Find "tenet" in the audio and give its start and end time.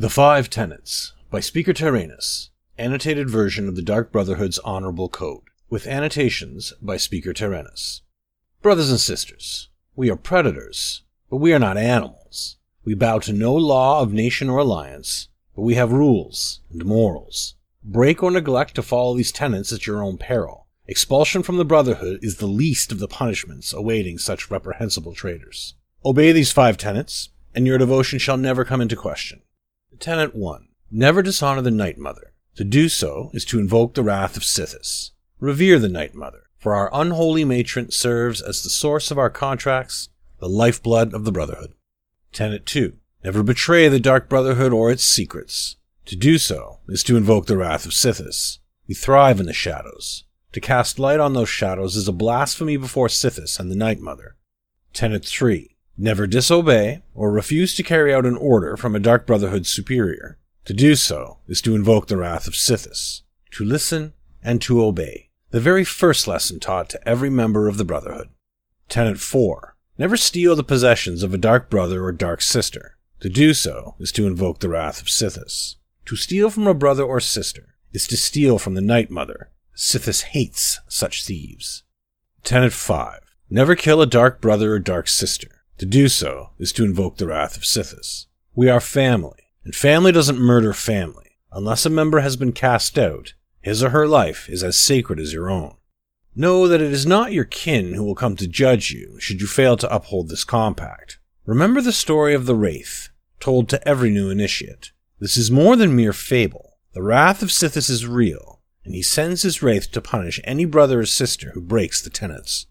30.00-30.32, 42.32-42.64, 54.92-55.24, 68.88-69.18, 82.44-82.72